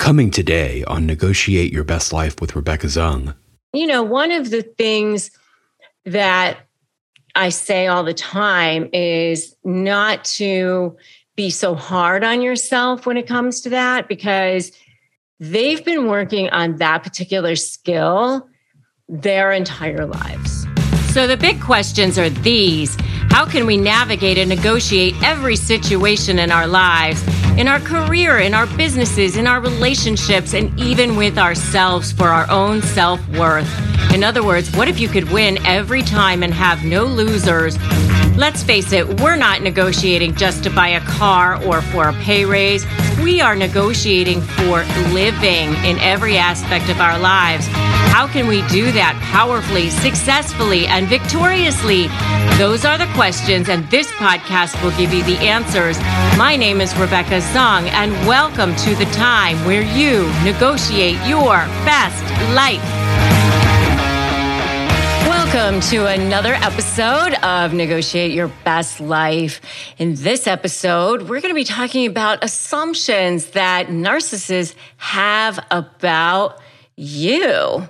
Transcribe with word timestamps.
Coming 0.00 0.30
today 0.30 0.82
on 0.84 1.04
Negotiate 1.04 1.74
Your 1.74 1.84
Best 1.84 2.10
Life 2.10 2.40
with 2.40 2.56
Rebecca 2.56 2.86
Zung. 2.86 3.34
You 3.74 3.86
know, 3.86 4.02
one 4.02 4.32
of 4.32 4.48
the 4.48 4.62
things 4.62 5.30
that 6.06 6.56
I 7.34 7.50
say 7.50 7.86
all 7.86 8.02
the 8.02 8.14
time 8.14 8.88
is 8.94 9.54
not 9.62 10.24
to 10.24 10.96
be 11.36 11.50
so 11.50 11.74
hard 11.74 12.24
on 12.24 12.40
yourself 12.40 13.04
when 13.04 13.18
it 13.18 13.26
comes 13.26 13.60
to 13.60 13.70
that 13.70 14.08
because 14.08 14.72
they've 15.38 15.84
been 15.84 16.08
working 16.08 16.48
on 16.48 16.76
that 16.76 17.02
particular 17.02 17.54
skill 17.54 18.48
their 19.06 19.52
entire 19.52 20.06
lives. 20.06 20.66
So 21.12 21.26
the 21.26 21.36
big 21.36 21.60
questions 21.60 22.18
are 22.18 22.30
these 22.30 22.96
How 23.28 23.44
can 23.44 23.66
we 23.66 23.76
navigate 23.76 24.38
and 24.38 24.48
negotiate 24.48 25.14
every 25.22 25.56
situation 25.56 26.38
in 26.38 26.50
our 26.50 26.66
lives, 26.66 27.22
in 27.60 27.68
our 27.68 27.80
career, 27.80 28.38
in 28.38 28.54
our 28.54 28.66
businesses, 28.78 29.36
in 29.36 29.46
our 29.46 29.60
relationships, 29.60 30.54
and 30.54 30.80
even 30.80 31.14
with 31.14 31.36
ourselves 31.36 32.10
for 32.10 32.28
our 32.28 32.50
own 32.50 32.80
self 32.80 33.20
worth? 33.36 33.70
In 34.14 34.24
other 34.24 34.42
words, 34.42 34.74
what 34.74 34.88
if 34.88 34.98
you 34.98 35.08
could 35.08 35.30
win 35.30 35.58
every 35.66 36.00
time 36.00 36.42
and 36.42 36.54
have 36.54 36.82
no 36.84 37.04
losers? 37.04 37.76
Let's 38.34 38.62
face 38.62 38.92
it, 38.92 39.20
we're 39.20 39.36
not 39.36 39.60
negotiating 39.60 40.36
just 40.36 40.64
to 40.64 40.70
buy 40.70 40.88
a 40.88 41.00
car 41.00 41.62
or 41.62 41.82
for 41.82 42.08
a 42.08 42.14
pay 42.14 42.46
raise. 42.46 42.86
We 43.22 43.42
are 43.42 43.54
negotiating 43.54 44.40
for 44.40 44.82
living 45.12 45.74
in 45.84 45.98
every 45.98 46.38
aspect 46.38 46.88
of 46.88 46.98
our 46.98 47.18
lives. 47.18 47.68
How 48.10 48.26
can 48.26 48.48
we 48.48 48.60
do 48.68 48.90
that 48.92 49.16
powerfully, 49.32 49.88
successfully, 49.88 50.86
and 50.88 51.06
victoriously? 51.06 52.08
Those 52.58 52.84
are 52.84 52.98
the 52.98 53.06
questions, 53.14 53.68
and 53.68 53.88
this 53.88 54.08
podcast 54.12 54.82
will 54.82 54.90
give 54.98 55.14
you 55.14 55.22
the 55.22 55.38
answers. 55.38 55.96
My 56.36 56.56
name 56.56 56.80
is 56.80 56.94
Rebecca 56.98 57.40
Zung, 57.54 57.88
and 57.88 58.10
welcome 58.26 58.74
to 58.76 58.94
the 58.96 59.06
time 59.12 59.64
where 59.64 59.82
you 59.82 60.28
negotiate 60.44 61.24
your 61.26 61.64
best 61.86 62.24
life. 62.52 62.82
Welcome 65.26 65.80
to 65.90 66.06
another 66.06 66.54
episode 66.54 67.34
of 67.44 67.72
Negotiate 67.72 68.32
Your 68.32 68.48
Best 68.64 69.00
Life. 69.00 69.60
In 69.98 70.16
this 70.16 70.46
episode, 70.48 71.22
we're 71.22 71.40
going 71.40 71.54
to 71.54 71.54
be 71.54 71.64
talking 71.64 72.06
about 72.06 72.42
assumptions 72.42 73.50
that 73.52 73.86
narcissists 73.86 74.74
have 74.96 75.64
about 75.70 76.60
you. 76.96 77.88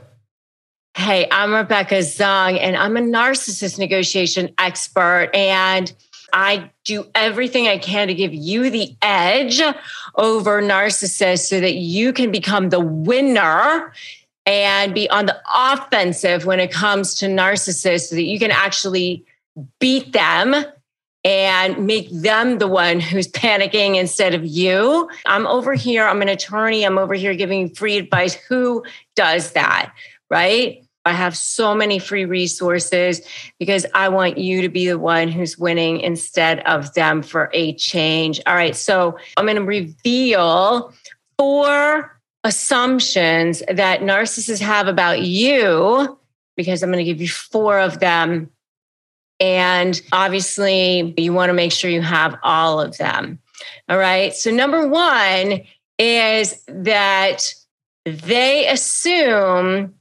Hey, 1.00 1.26
I'm 1.30 1.54
Rebecca 1.54 1.94
Zung, 2.00 2.58
and 2.60 2.76
I'm 2.76 2.94
a 2.94 3.00
narcissist 3.00 3.78
negotiation 3.78 4.52
expert. 4.58 5.30
And 5.32 5.90
I 6.34 6.70
do 6.84 7.06
everything 7.14 7.68
I 7.68 7.78
can 7.78 8.08
to 8.08 8.14
give 8.14 8.34
you 8.34 8.68
the 8.68 8.94
edge 9.00 9.62
over 10.16 10.60
narcissists 10.60 11.48
so 11.48 11.58
that 11.58 11.76
you 11.76 12.12
can 12.12 12.30
become 12.30 12.68
the 12.68 12.80
winner 12.80 13.94
and 14.44 14.92
be 14.92 15.08
on 15.08 15.24
the 15.24 15.40
offensive 15.50 16.44
when 16.44 16.60
it 16.60 16.70
comes 16.70 17.14
to 17.14 17.28
narcissists 17.28 18.08
so 18.08 18.16
that 18.16 18.24
you 18.24 18.38
can 18.38 18.50
actually 18.50 19.24
beat 19.78 20.12
them 20.12 20.54
and 21.24 21.86
make 21.86 22.10
them 22.10 22.58
the 22.58 22.68
one 22.68 23.00
who's 23.00 23.28
panicking 23.28 23.96
instead 23.96 24.34
of 24.34 24.44
you. 24.44 25.08
I'm 25.24 25.46
over 25.46 25.72
here, 25.72 26.06
I'm 26.06 26.20
an 26.20 26.28
attorney, 26.28 26.84
I'm 26.84 26.98
over 26.98 27.14
here 27.14 27.34
giving 27.34 27.74
free 27.74 27.96
advice. 27.96 28.34
Who 28.34 28.84
does 29.16 29.52
that? 29.52 29.94
Right? 30.28 30.84
I 31.04 31.12
have 31.12 31.36
so 31.36 31.74
many 31.74 31.98
free 31.98 32.26
resources 32.26 33.22
because 33.58 33.86
I 33.94 34.08
want 34.10 34.36
you 34.38 34.62
to 34.62 34.68
be 34.68 34.86
the 34.88 34.98
one 34.98 35.28
who's 35.28 35.58
winning 35.58 36.00
instead 36.00 36.60
of 36.60 36.92
them 36.94 37.22
for 37.22 37.50
a 37.54 37.74
change. 37.74 38.40
All 38.46 38.54
right, 38.54 38.76
so 38.76 39.18
I'm 39.36 39.46
going 39.46 39.56
to 39.56 39.64
reveal 39.64 40.92
four 41.38 42.20
assumptions 42.44 43.62
that 43.70 44.00
narcissists 44.00 44.60
have 44.60 44.88
about 44.88 45.22
you 45.22 46.18
because 46.56 46.82
I'm 46.82 46.90
going 46.90 47.04
to 47.04 47.10
give 47.10 47.22
you 47.22 47.28
four 47.28 47.78
of 47.78 48.00
them. 48.00 48.50
And 49.38 49.98
obviously, 50.12 51.14
you 51.16 51.32
want 51.32 51.48
to 51.48 51.54
make 51.54 51.72
sure 51.72 51.90
you 51.90 52.02
have 52.02 52.36
all 52.42 52.78
of 52.78 52.98
them. 52.98 53.38
All 53.88 53.96
right. 53.96 54.34
So, 54.34 54.50
number 54.50 54.86
one 54.86 55.62
is 55.98 56.62
that 56.66 57.54
they 58.04 58.66
assume 58.68 59.94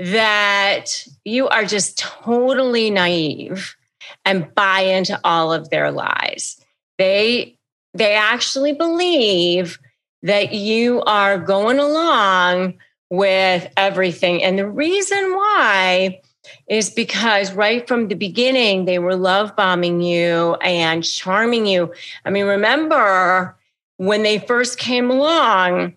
that 0.00 1.06
you 1.24 1.46
are 1.48 1.64
just 1.64 1.98
totally 1.98 2.90
naive 2.90 3.76
and 4.24 4.52
buy 4.54 4.80
into 4.80 5.20
all 5.24 5.52
of 5.52 5.68
their 5.70 5.90
lies. 5.90 6.58
They 6.98 7.58
they 7.92 8.14
actually 8.14 8.72
believe 8.72 9.78
that 10.22 10.52
you 10.52 11.02
are 11.02 11.38
going 11.38 11.78
along 11.78 12.74
with 13.10 13.68
everything. 13.76 14.42
And 14.42 14.58
the 14.58 14.68
reason 14.68 15.34
why 15.34 16.20
is 16.68 16.88
because 16.88 17.52
right 17.52 17.86
from 17.86 18.08
the 18.08 18.14
beginning, 18.14 18.84
they 18.84 18.98
were 18.98 19.16
love 19.16 19.54
bombing 19.56 20.00
you 20.00 20.54
and 20.62 21.04
charming 21.04 21.66
you. 21.66 21.92
I 22.24 22.30
mean, 22.30 22.46
remember 22.46 23.56
when 23.96 24.22
they 24.22 24.38
first 24.38 24.78
came 24.78 25.10
along, 25.10 25.94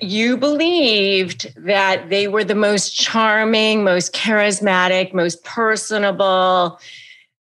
you 0.00 0.36
believed 0.36 1.52
that 1.56 2.08
they 2.08 2.28
were 2.28 2.44
the 2.44 2.54
most 2.54 2.94
charming, 2.94 3.84
most 3.84 4.14
charismatic, 4.14 5.12
most 5.12 5.42
personable 5.44 6.78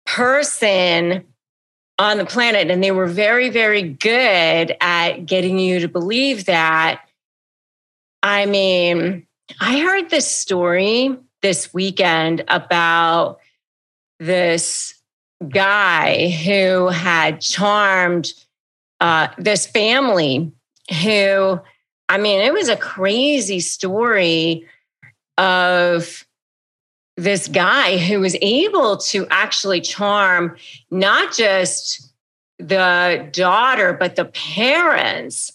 person 0.06 1.26
on 2.00 2.18
the 2.18 2.26
planet. 2.26 2.70
And 2.70 2.84
they 2.84 2.92
were 2.92 3.08
very, 3.08 3.50
very 3.50 3.82
good 3.82 4.76
at 4.82 5.26
getting 5.26 5.60
you 5.60 5.80
to 5.80 5.88
believe 5.88 6.46
that. 6.46 7.02
I 8.22 8.46
mean, 8.46 9.26
I 9.60 9.80
heard 9.80 10.10
this 10.10 10.30
story 10.30 11.16
this 11.42 11.74
weekend 11.74 12.44
about 12.48 13.40
this 14.20 14.94
guy 15.50 16.30
who 16.30 16.88
had 16.88 17.42
charmed 17.42 18.34
uh, 19.00 19.28
this 19.38 19.68
family 19.68 20.52
who, 21.04 21.60
I 22.10 22.18
mean, 22.18 22.42
it 22.42 22.54
was 22.54 22.70
a 22.70 22.78
crazy 22.78 23.60
story 23.60 24.66
of 25.38 26.26
this 27.16 27.48
guy 27.48 27.98
who 27.98 28.20
was 28.20 28.36
able 28.42 28.98
to 28.98 29.28
actually 29.30 29.82
charm 29.82 30.56
not 30.92 31.36
just 31.36 32.12
the 32.60 33.28
daughter, 33.32 33.94
but 33.94 34.16
the 34.16 34.26
parents. 34.26 35.52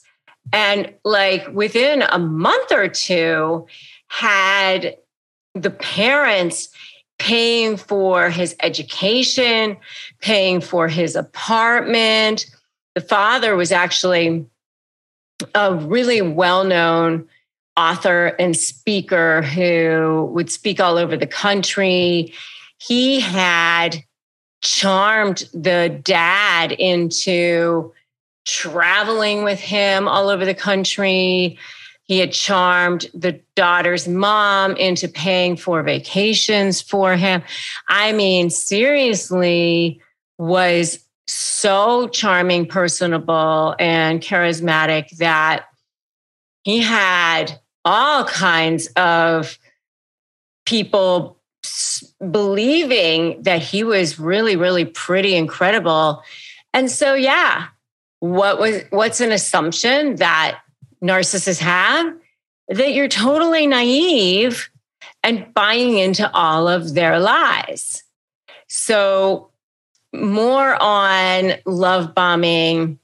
And 0.53 0.93
like 1.05 1.49
within 1.53 2.03
a 2.03 2.19
month 2.19 2.73
or 2.73 2.89
two, 2.89 3.67
had 4.09 4.97
the 5.55 5.71
parents 5.71 6.69
paying 7.19 7.77
for 7.77 8.29
his 8.29 8.55
education, 8.63 9.77
paying 10.21 10.61
for 10.61 10.89
his 10.89 11.15
apartment. 11.15 12.47
The 12.95 13.01
father 13.01 13.57
was 13.57 13.73
actually 13.73 14.45
a 15.55 15.75
really 15.75 16.23
well 16.23 16.65
known 16.65 17.29
author 17.77 18.29
and 18.39 18.57
speaker 18.57 19.43
who 19.43 20.31
would 20.33 20.51
speak 20.51 20.81
all 20.81 20.99
over 20.99 21.17
the 21.17 21.27
country. 21.27 22.33
He 22.79 23.21
had 23.21 24.05
charmed 24.61 25.49
the 25.53 26.01
dad 26.03 26.73
into 26.73 27.93
traveling 28.45 29.45
with 29.45 29.61
him 29.61 30.09
all 30.09 30.29
over 30.29 30.45
the 30.45 30.55
country. 30.55 31.59
He 32.05 32.19
had 32.19 32.33
charmed 32.33 33.07
the 33.15 33.41
daughter's 33.55 34.09
mom 34.09 34.77
into 34.77 35.09
paying 35.09 35.57
for 35.57 35.83
vacations 35.83 36.81
for 36.81 37.17
him. 37.17 37.43
I 37.89 38.13
mean, 38.13 38.51
seriously, 38.51 40.01
was 40.39 40.99
so 41.27 42.09
charming, 42.09 42.67
personable, 42.67 43.75
and 43.79 44.21
charismatic 44.21 45.17
that 45.19 45.67
he 46.65 46.81
had 46.81 47.59
all 47.85 48.25
kinds 48.25 48.89
of 48.97 49.59
people 50.67 51.39
believing 52.31 53.43
that 53.43 53.63
he 53.63 53.85
was 53.85 54.19
really 54.19 54.57
really 54.57 54.85
pretty 54.85 55.35
incredible. 55.35 56.23
And 56.75 56.91
so 56.91 57.15
yeah 57.15 57.69
what 58.23 58.61
was 58.61 58.85
what's 58.91 59.21
an 59.21 59.33
assumption 59.33 60.15
that 60.17 60.61
narcissists 61.03 61.59
have? 61.59 62.15
That 62.69 62.95
you're 62.95 63.09
totally 63.09 63.67
naive 63.67 64.71
and 65.25 65.53
buying 65.53 65.99
into 65.99 66.31
all 66.33 66.69
of 66.69 66.95
their 66.95 67.19
lies. 67.19 68.05
So 68.69 69.51
more 70.13 70.77
on 70.81 71.55
love 71.65 72.15
bombing 72.15 72.99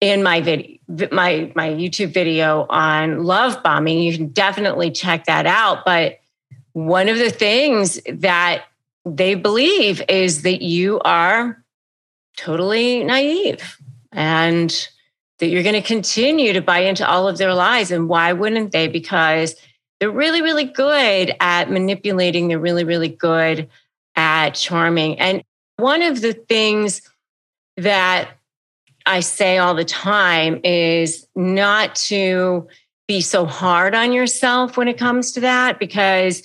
in 0.00 0.22
my 0.22 0.40
video 0.40 0.76
my 1.12 1.52
my 1.54 1.68
YouTube 1.68 2.12
video 2.12 2.66
on 2.68 3.22
love 3.22 3.62
bombing. 3.62 4.00
You 4.00 4.16
can 4.16 4.28
definitely 4.28 4.90
check 4.90 5.26
that 5.26 5.46
out. 5.46 5.84
But 5.84 6.20
one 6.72 7.08
of 7.08 7.18
the 7.18 7.30
things 7.30 8.00
that 8.12 8.64
they 9.04 9.34
believe 9.34 10.02
is 10.08 10.42
that 10.42 10.62
you 10.62 11.00
are 11.00 11.62
totally 12.36 13.04
naive 13.04 13.78
and 14.12 14.88
that 15.38 15.48
you're 15.48 15.62
going 15.62 15.80
to 15.80 15.82
continue 15.82 16.52
to 16.52 16.60
buy 16.60 16.80
into 16.80 17.08
all 17.08 17.28
of 17.28 17.38
their 17.38 17.54
lies. 17.54 17.90
And 17.90 18.08
why 18.08 18.32
wouldn't 18.32 18.72
they? 18.72 18.88
Because 18.88 19.54
they're 19.98 20.10
really, 20.10 20.42
really 20.42 20.64
good 20.64 21.34
at 21.40 21.70
manipulating. 21.70 22.48
They're 22.48 22.58
really, 22.58 22.84
really 22.84 23.08
good 23.08 23.68
at 24.16 24.50
charming. 24.54 25.18
And 25.18 25.42
one 25.80 26.02
of 26.02 26.20
the 26.20 26.32
things 26.32 27.02
that 27.76 28.30
I 29.06 29.20
say 29.20 29.58
all 29.58 29.74
the 29.74 29.84
time 29.84 30.60
is 30.62 31.26
not 31.34 31.94
to 31.96 32.68
be 33.08 33.20
so 33.20 33.44
hard 33.44 33.94
on 33.94 34.12
yourself 34.12 34.76
when 34.76 34.88
it 34.88 34.98
comes 34.98 35.32
to 35.32 35.40
that 35.40 35.78
because 35.78 36.42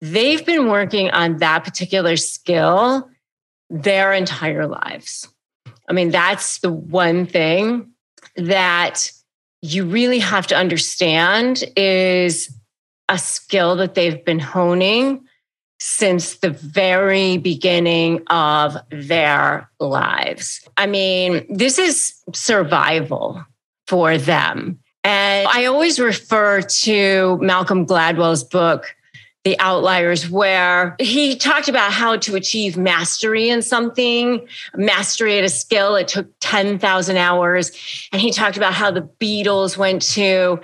they've 0.00 0.44
been 0.46 0.68
working 0.68 1.10
on 1.10 1.38
that 1.38 1.64
particular 1.64 2.16
skill 2.16 3.08
their 3.68 4.12
entire 4.12 4.66
lives. 4.66 5.28
I 5.88 5.92
mean, 5.92 6.10
that's 6.10 6.58
the 6.60 6.72
one 6.72 7.26
thing 7.26 7.90
that 8.36 9.12
you 9.62 9.84
really 9.84 10.20
have 10.20 10.46
to 10.48 10.56
understand 10.56 11.64
is 11.76 12.54
a 13.08 13.18
skill 13.18 13.76
that 13.76 13.94
they've 13.94 14.24
been 14.24 14.38
honing 14.38 15.26
since 15.80 16.36
the 16.36 16.50
very 16.50 17.38
beginning 17.38 18.22
of 18.28 18.76
their 18.90 19.68
lives. 19.80 20.68
I 20.76 20.86
mean, 20.86 21.46
this 21.48 21.78
is 21.78 22.14
survival 22.34 23.44
for 23.86 24.18
them. 24.18 24.78
And 25.02 25.48
I 25.48 25.64
always 25.64 25.98
refer 25.98 26.60
to 26.60 27.38
Malcolm 27.40 27.86
Gladwell's 27.86 28.44
book, 28.44 28.94
The 29.44 29.58
Outliers, 29.58 30.28
where 30.28 30.96
he 31.00 31.34
talked 31.34 31.68
about 31.68 31.90
how 31.90 32.18
to 32.18 32.36
achieve 32.36 32.76
mastery 32.76 33.48
in 33.48 33.62
something, 33.62 34.46
mastery 34.74 35.38
at 35.38 35.44
a 35.44 35.48
skill. 35.48 35.96
It 35.96 36.08
took 36.08 36.28
10,000 36.40 37.16
hours. 37.16 37.72
And 38.12 38.20
he 38.20 38.30
talked 38.30 38.58
about 38.58 38.74
how 38.74 38.90
the 38.90 39.08
Beatles 39.18 39.78
went 39.78 40.02
to 40.12 40.60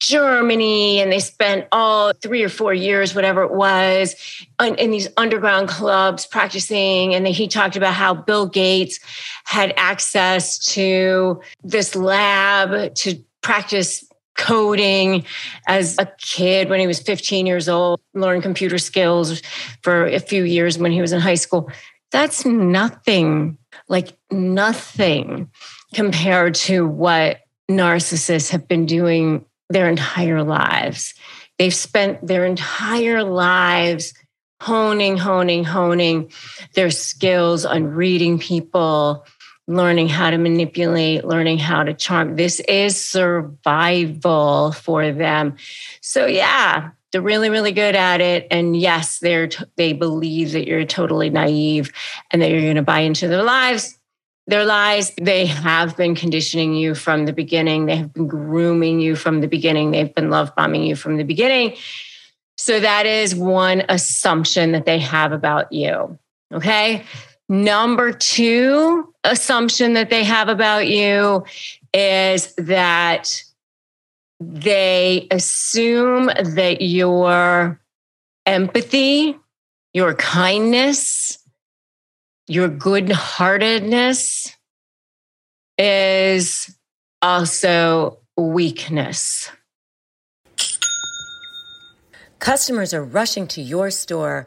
Germany 0.00 1.00
and 1.00 1.10
they 1.10 1.20
spent 1.20 1.66
all 1.72 2.12
three 2.12 2.42
or 2.42 2.48
four 2.48 2.74
years, 2.74 3.14
whatever 3.14 3.42
it 3.42 3.52
was, 3.52 4.14
in, 4.60 4.90
these 4.90 5.08
underground 5.16 5.68
clubs 5.68 6.26
practicing. 6.26 7.14
And 7.14 7.26
he 7.26 7.48
talked 7.48 7.76
about 7.76 7.94
how 7.94 8.14
Bill 8.14 8.46
Gates 8.46 9.00
had 9.44 9.72
access 9.76 10.58
to 10.74 11.40
this 11.62 11.94
lab 11.94 12.94
to 12.96 13.24
practice 13.42 14.04
coding 14.36 15.24
as 15.66 15.96
a 15.98 16.06
kid 16.18 16.68
when 16.68 16.78
he 16.78 16.86
was 16.86 17.00
15 17.00 17.46
years 17.46 17.68
old, 17.68 18.00
learn 18.12 18.42
computer 18.42 18.78
skills 18.78 19.40
for 19.82 20.06
a 20.06 20.20
few 20.20 20.44
years 20.44 20.78
when 20.78 20.92
he 20.92 21.00
was 21.00 21.12
in 21.12 21.20
high 21.20 21.36
school. 21.36 21.70
That's 22.12 22.44
nothing, 22.44 23.58
like 23.88 24.16
nothing 24.30 25.50
compared 25.94 26.54
to 26.54 26.86
what 26.86 27.38
narcissists 27.70 28.50
have 28.50 28.68
been 28.68 28.86
doing 28.86 29.44
their 29.68 29.88
entire 29.88 30.42
lives. 30.42 31.14
They've 31.58 31.74
spent 31.74 32.26
their 32.26 32.44
entire 32.44 33.24
lives 33.24 34.14
honing, 34.60 35.16
honing, 35.16 35.64
honing 35.64 36.30
their 36.74 36.90
skills 36.90 37.64
on 37.64 37.84
reading 37.84 38.38
people, 38.38 39.26
learning 39.66 40.08
how 40.08 40.30
to 40.30 40.38
manipulate, 40.38 41.24
learning 41.24 41.58
how 41.58 41.82
to 41.82 41.92
charm. 41.92 42.36
This 42.36 42.60
is 42.60 43.00
survival 43.00 44.72
for 44.72 45.12
them. 45.12 45.56
So, 46.00 46.26
yeah, 46.26 46.90
they're 47.12 47.22
really, 47.22 47.50
really 47.50 47.72
good 47.72 47.96
at 47.96 48.20
it. 48.20 48.46
And 48.50 48.76
yes, 48.76 49.18
they're 49.18 49.48
they 49.76 49.92
believe 49.92 50.52
that 50.52 50.66
you're 50.66 50.84
totally 50.84 51.30
naive 51.30 51.92
and 52.30 52.42
that 52.42 52.50
you're 52.50 52.60
going 52.60 52.76
to 52.76 52.82
buy 52.82 53.00
into 53.00 53.28
their 53.28 53.42
lives 53.42 53.98
their 54.46 54.64
lies. 54.64 55.12
They 55.20 55.46
have 55.46 55.96
been 55.96 56.14
conditioning 56.14 56.74
you 56.74 56.94
from 56.94 57.26
the 57.26 57.32
beginning. 57.32 57.86
They 57.86 57.96
have 57.96 58.12
been 58.12 58.28
grooming 58.28 59.00
you 59.00 59.16
from 59.16 59.40
the 59.40 59.48
beginning. 59.48 59.90
They've 59.90 60.14
been 60.14 60.30
love 60.30 60.54
bombing 60.54 60.84
you 60.84 60.96
from 60.96 61.16
the 61.16 61.24
beginning. 61.24 61.76
So 62.56 62.80
that 62.80 63.06
is 63.06 63.34
one 63.34 63.82
assumption 63.88 64.72
that 64.72 64.86
they 64.86 64.98
have 65.00 65.32
about 65.32 65.72
you. 65.72 66.18
Okay. 66.52 67.04
Number 67.48 68.12
two 68.12 69.12
assumption 69.24 69.92
that 69.94 70.10
they 70.10 70.24
have 70.24 70.48
about 70.48 70.86
you 70.86 71.44
is 71.92 72.54
that 72.54 73.42
they 74.40 75.26
assume 75.30 76.26
that 76.26 76.82
your 76.82 77.80
empathy, 78.44 79.38
your 79.92 80.14
kindness, 80.14 81.38
your 82.48 82.68
good 82.68 83.10
heartedness 83.10 84.56
is 85.78 86.74
also 87.20 88.18
weakness. 88.36 89.50
Customers 92.38 92.94
are 92.94 93.02
rushing 93.02 93.46
to 93.48 93.60
your 93.60 93.90
store. 93.90 94.46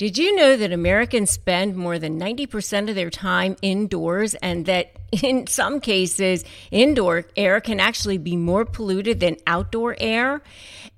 Did 0.00 0.16
you 0.16 0.34
know 0.34 0.56
that 0.56 0.72
Americans 0.72 1.30
spend 1.30 1.76
more 1.76 1.98
than 1.98 2.18
90% 2.18 2.88
of 2.88 2.94
their 2.94 3.10
time 3.10 3.54
indoors 3.60 4.34
and 4.34 4.64
that 4.64 4.96
in 5.22 5.46
some 5.46 5.78
cases, 5.78 6.42
indoor 6.70 7.26
air 7.36 7.60
can 7.60 7.80
actually 7.80 8.16
be 8.16 8.34
more 8.34 8.64
polluted 8.64 9.20
than 9.20 9.36
outdoor 9.46 9.94
air? 10.00 10.40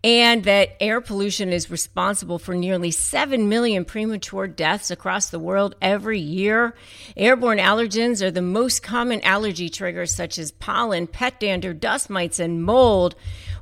and 0.04 0.42
that 0.44 0.76
air 0.80 1.00
pollution 1.00 1.52
is 1.52 1.70
responsible 1.70 2.38
for 2.38 2.54
nearly 2.54 2.90
7 2.90 3.48
million 3.48 3.84
premature 3.84 4.48
deaths 4.48 4.90
across 4.90 5.30
the 5.30 5.38
world 5.38 5.76
every 5.80 6.18
year. 6.18 6.74
Airborne 7.16 7.58
allergens 7.58 8.20
are 8.20 8.30
the 8.30 8.42
most 8.42 8.82
common 8.82 9.20
allergy 9.20 9.68
triggers, 9.68 10.12
such 10.12 10.38
as 10.38 10.50
pollen, 10.50 11.06
pet 11.06 11.38
dander, 11.38 11.72
dust 11.72 12.10
mites, 12.10 12.40
and 12.40 12.64
mold. 12.64 13.14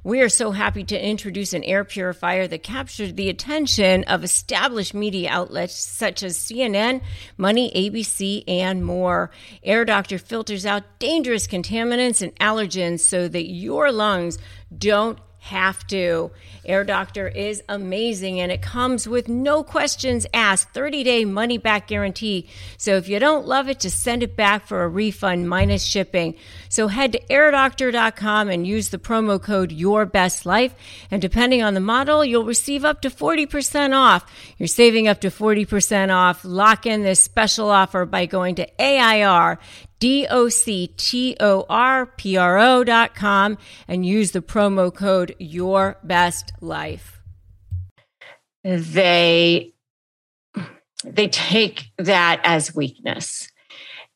We 0.02 0.20
are 0.20 0.28
so 0.28 0.50
happy 0.52 0.84
to 0.84 1.06
introduce 1.08 1.52
an 1.52 1.64
air 1.64 1.84
purifier 1.84 2.46
that 2.46 2.62
captured 2.62 3.16
the 3.16 3.28
attention 3.28 4.04
of 4.04 4.24
established 4.24 4.94
media 4.94 5.28
outlets 5.30 5.74
such 5.74 6.22
as 6.22 6.38
CNN, 6.38 7.02
Money, 7.36 7.70
ABC, 7.74 8.44
and 8.48 8.84
more. 8.84 9.30
Air 9.62 9.84
Doctor 9.84 10.18
filters 10.18 10.64
out 10.64 10.84
dangerous 10.98 11.46
contaminants 11.46 12.22
and 12.22 12.34
allergens 12.36 13.00
so 13.00 13.28
that 13.28 13.50
your 13.50 13.92
lungs 13.92 14.38
don't 14.76 15.18
have 15.40 15.86
to. 15.88 16.30
Air 16.64 16.84
Doctor 16.84 17.26
is 17.26 17.62
amazing 17.68 18.40
and 18.40 18.52
it 18.52 18.62
comes 18.62 19.08
with 19.08 19.28
no 19.28 19.64
questions 19.64 20.26
asked, 20.32 20.70
30 20.70 21.02
day 21.02 21.24
money 21.24 21.58
back 21.58 21.88
guarantee. 21.88 22.48
So 22.76 22.96
if 22.96 23.08
you 23.08 23.18
don't 23.18 23.46
love 23.46 23.68
it, 23.68 23.80
just 23.80 24.00
send 24.00 24.22
it 24.22 24.36
back 24.36 24.66
for 24.66 24.82
a 24.82 24.88
refund 24.88 25.48
minus 25.48 25.82
shipping. 25.82 26.34
So 26.68 26.88
head 26.88 27.12
to 27.12 27.20
airdoctor.com 27.26 28.50
and 28.50 28.66
use 28.66 28.90
the 28.90 28.98
promo 28.98 29.42
code 29.42 29.72
Your 29.72 30.06
Best 30.06 30.44
Life. 30.44 30.74
And 31.10 31.22
depending 31.22 31.62
on 31.62 31.74
the 31.74 31.80
model, 31.80 32.24
you'll 32.24 32.44
receive 32.44 32.84
up 32.84 33.00
to 33.00 33.10
40% 33.10 33.96
off. 33.96 34.30
You're 34.58 34.66
saving 34.66 35.08
up 35.08 35.20
to 35.22 35.28
40% 35.28 36.14
off. 36.14 36.44
Lock 36.44 36.86
in 36.86 37.02
this 37.02 37.20
special 37.20 37.70
offer 37.70 38.04
by 38.04 38.26
going 38.26 38.56
to 38.56 38.82
AIR 38.82 39.58
D-O-C-T-O-R-P-R-O 40.00 40.84
dot 42.84 43.14
com 43.14 43.58
and 43.86 44.04
use 44.04 44.32
the 44.32 44.40
promo 44.42 44.92
code 44.92 45.36
Your 45.38 45.98
Best 46.02 46.52
Life. 46.60 47.22
They 48.64 49.72
they 51.04 51.28
take 51.28 51.84
that 51.98 52.40
as 52.44 52.74
weakness. 52.74 53.50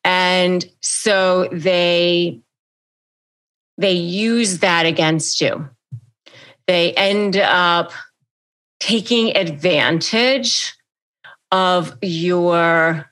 And 0.03 0.65
so 0.83 1.49
they 1.53 2.41
they 3.79 3.93
use 3.93 4.59
that 4.61 4.87
against 4.87 5.41
you. 5.41 5.69
They 6.67 6.93
end 6.95 7.37
up 7.37 7.93
taking 8.81 9.37
advantage 9.37 10.75
of 11.51 11.97
your 12.03 13.11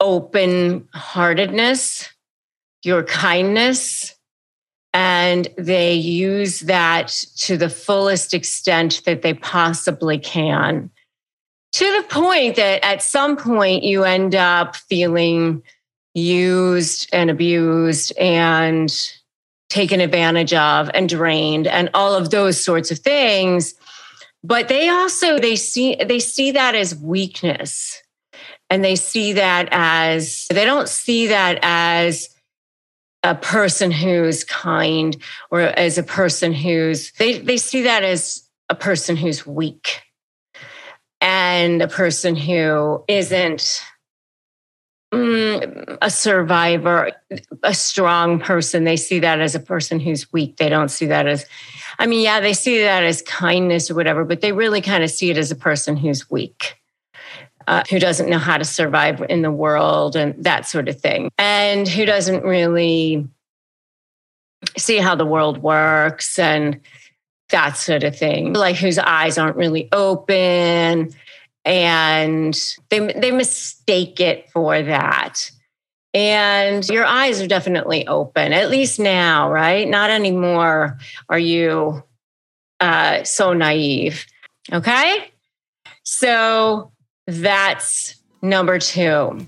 open 0.00 0.88
heartedness, 0.94 2.08
your 2.82 3.02
kindness, 3.02 4.14
and 4.94 5.48
they 5.56 5.94
use 5.94 6.60
that 6.60 7.08
to 7.36 7.56
the 7.56 7.68
fullest 7.68 8.34
extent 8.34 9.02
that 9.04 9.22
they 9.22 9.34
possibly 9.34 10.18
can. 10.18 10.90
To 11.72 11.84
the 12.00 12.08
point 12.08 12.56
that 12.56 12.84
at 12.84 13.02
some 13.02 13.36
point 13.36 13.82
you 13.82 14.04
end 14.04 14.34
up 14.34 14.76
feeling 14.76 15.62
used 16.14 17.08
and 17.12 17.30
abused 17.30 18.16
and 18.18 18.92
taken 19.68 20.00
advantage 20.00 20.54
of 20.54 20.90
and 20.94 21.08
drained 21.08 21.66
and 21.66 21.90
all 21.92 22.14
of 22.14 22.30
those 22.30 22.62
sorts 22.62 22.90
of 22.90 22.98
things 22.98 23.74
but 24.42 24.68
they 24.68 24.88
also 24.88 25.38
they 25.38 25.56
see 25.56 25.96
they 26.06 26.18
see 26.18 26.52
that 26.52 26.74
as 26.74 26.94
weakness 26.96 28.02
and 28.70 28.84
they 28.84 28.96
see 28.96 29.34
that 29.34 29.68
as 29.72 30.46
they 30.50 30.64
don't 30.64 30.88
see 30.88 31.28
that 31.28 31.58
as 31.62 32.28
a 33.22 33.34
person 33.34 33.90
who's 33.90 34.44
kind 34.44 35.16
or 35.50 35.60
as 35.60 35.98
a 35.98 36.02
person 36.02 36.52
who's 36.52 37.12
they 37.12 37.38
they 37.38 37.56
see 37.56 37.82
that 37.82 38.04
as 38.04 38.48
a 38.68 38.74
person 38.74 39.16
who's 39.16 39.46
weak 39.46 40.02
and 41.20 41.82
a 41.82 41.88
person 41.88 42.36
who 42.36 43.02
isn't 43.08 43.82
mm, 45.12 45.98
a 46.00 46.10
survivor 46.10 47.10
a 47.64 47.74
strong 47.74 48.38
person. 48.38 48.84
They 48.84 48.96
see 48.96 49.18
that 49.20 49.40
as 49.40 49.54
a 49.54 49.60
person 49.60 49.98
who's 49.98 50.32
weak. 50.32 50.58
They 50.58 50.68
don't 50.68 50.90
see 50.90 51.06
that 51.06 51.26
as 51.26 51.44
i 51.98 52.06
mean 52.06 52.22
yeah 52.22 52.40
they 52.40 52.54
see 52.54 52.82
that 52.82 53.02
as 53.02 53.22
kindness 53.22 53.90
or 53.90 53.94
whatever 53.94 54.24
but 54.24 54.40
they 54.40 54.52
really 54.52 54.80
kind 54.80 55.02
of 55.04 55.10
see 55.10 55.30
it 55.30 55.36
as 55.36 55.50
a 55.50 55.56
person 55.56 55.96
who's 55.96 56.30
weak 56.30 56.77
uh, 57.68 57.82
who 57.90 57.98
doesn't 57.98 58.30
know 58.30 58.38
how 58.38 58.56
to 58.56 58.64
survive 58.64 59.22
in 59.28 59.42
the 59.42 59.50
world 59.50 60.16
and 60.16 60.42
that 60.42 60.66
sort 60.66 60.88
of 60.88 60.98
thing, 60.98 61.30
and 61.36 61.86
who 61.86 62.06
doesn't 62.06 62.42
really 62.42 63.28
see 64.76 64.96
how 64.96 65.14
the 65.14 65.26
world 65.26 65.58
works 65.58 66.38
and 66.38 66.80
that 67.50 67.76
sort 67.76 68.04
of 68.04 68.16
thing, 68.16 68.54
like 68.54 68.76
whose 68.76 68.98
eyes 68.98 69.36
aren't 69.36 69.56
really 69.56 69.88
open 69.92 71.10
and 71.64 72.76
they 72.88 73.12
they 73.12 73.30
mistake 73.30 74.18
it 74.18 74.50
for 74.50 74.82
that. 74.82 75.50
And 76.14 76.88
your 76.88 77.04
eyes 77.04 77.42
are 77.42 77.46
definitely 77.46 78.06
open, 78.06 78.54
at 78.54 78.70
least 78.70 78.98
now, 78.98 79.50
right? 79.52 79.86
Not 79.86 80.08
anymore 80.08 80.98
are 81.28 81.38
you 81.38 82.02
uh, 82.80 83.24
so 83.24 83.52
naive. 83.52 84.24
Okay. 84.72 85.30
So 86.02 86.92
that's 87.28 88.16
number 88.40 88.78
two. 88.78 89.46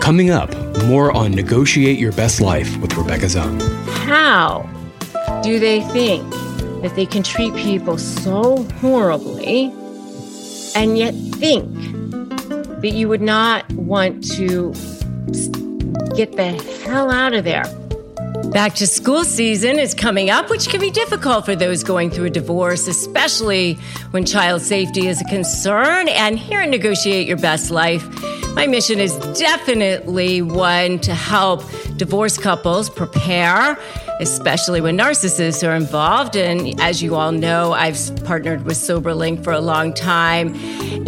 Coming 0.00 0.30
up, 0.30 0.54
more 0.84 1.10
on 1.10 1.32
Negotiate 1.32 1.98
Your 1.98 2.12
Best 2.12 2.40
Life 2.40 2.76
with 2.76 2.96
Rebecca 2.96 3.26
Zung. 3.26 3.60
How 4.06 4.68
do 5.42 5.58
they 5.58 5.80
think 5.88 6.28
that 6.82 6.94
they 6.94 7.04
can 7.04 7.24
treat 7.24 7.52
people 7.56 7.98
so 7.98 8.62
horribly 8.80 9.72
and 10.76 10.96
yet 10.96 11.12
think 11.34 11.66
that 12.80 12.92
you 12.94 13.08
would 13.08 13.22
not 13.22 13.68
want 13.72 14.24
to 14.34 14.72
get 16.14 16.36
the 16.36 16.52
hell 16.84 17.10
out 17.10 17.34
of 17.34 17.42
there? 17.42 17.64
Back 18.52 18.74
to 18.74 18.86
school 18.86 19.24
season 19.24 19.78
is 19.78 19.94
coming 19.94 20.28
up, 20.28 20.50
which 20.50 20.68
can 20.68 20.78
be 20.78 20.90
difficult 20.90 21.46
for 21.46 21.56
those 21.56 21.82
going 21.82 22.10
through 22.10 22.26
a 22.26 22.30
divorce, 22.30 22.86
especially 22.86 23.78
when 24.10 24.26
child 24.26 24.60
safety 24.60 25.06
is 25.06 25.22
a 25.22 25.24
concern. 25.24 26.06
And 26.10 26.38
here 26.38 26.60
at 26.60 26.68
Negotiate 26.68 27.26
Your 27.26 27.38
Best 27.38 27.70
Life, 27.70 28.06
my 28.54 28.66
mission 28.66 29.00
is 29.00 29.16
definitely 29.38 30.42
one 30.42 30.98
to 30.98 31.14
help 31.14 31.62
divorced 31.96 32.42
couples 32.42 32.90
prepare 32.90 33.78
especially 34.20 34.80
when 34.80 34.96
narcissists 34.96 35.66
are 35.66 35.74
involved. 35.74 36.36
And 36.36 36.80
as 36.80 37.02
you 37.02 37.14
all 37.14 37.32
know, 37.32 37.72
I've 37.72 37.98
partnered 38.24 38.64
with 38.64 38.76
SoberLink 38.76 39.44
for 39.44 39.52
a 39.52 39.60
long 39.60 39.92
time. 39.94 40.54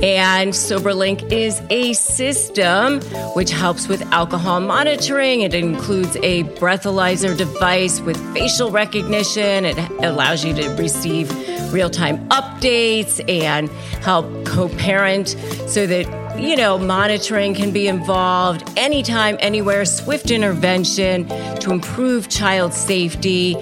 And 0.03 0.53
SoberLink 0.53 1.33
is 1.33 1.61
a 1.71 1.93
system 1.93 3.01
which 3.35 3.51
helps 3.51 3.89
with 3.89 4.03
alcohol 4.13 4.61
monitoring. 4.61 5.43
It 5.43 5.55
includes 5.55 6.17
a 6.23 6.45
breathalyzer 6.59 7.37
device 7.37 8.01
with 8.01 8.17
facial 8.35 8.71
recognition. 8.71 9.65
It 9.65 9.79
allows 10.03 10.45
you 10.45 10.55
to 10.55 10.69
receive 10.77 11.31
real 11.73 11.91
time 11.91 12.27
updates 12.29 13.23
and 13.29 13.69
help 14.03 14.27
co 14.47 14.69
parent 14.69 15.31
so 15.67 15.87
that 15.87 16.24
you 16.37 16.57
know, 16.57 16.79
monitoring 16.79 17.55
can 17.55 17.71
be 17.71 17.89
involved 17.89 18.69
anytime, 18.77 19.37
anywhere, 19.41 19.85
swift 19.85 20.31
intervention 20.31 21.29
to 21.61 21.71
improve 21.71 22.29
child 22.29 22.75
safety. 22.75 23.57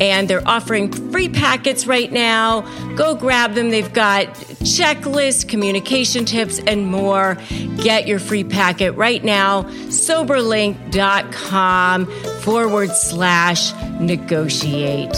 And 0.00 0.28
they're 0.28 0.46
offering 0.46 0.92
free 1.10 1.28
packets 1.28 1.86
right 1.86 2.12
now. 2.12 2.60
Go 2.94 3.14
grab 3.14 3.54
them. 3.54 3.70
They've 3.70 3.92
got 3.92 4.28
checklists, 4.62 5.48
communication 5.48 6.24
tips, 6.24 6.60
and 6.60 6.86
more. 6.86 7.36
Get 7.78 8.06
your 8.06 8.20
free 8.20 8.44
packet 8.44 8.92
right 8.92 9.24
now. 9.24 9.64
Soberlink.com 9.88 12.06
forward 12.40 12.90
slash 12.90 13.72
negotiate. 14.00 15.16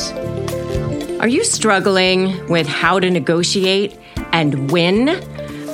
Are 1.20 1.28
you 1.28 1.44
struggling 1.44 2.48
with 2.48 2.66
how 2.66 2.98
to 2.98 3.10
negotiate 3.10 3.98
and 4.32 4.70
win? 4.70 5.20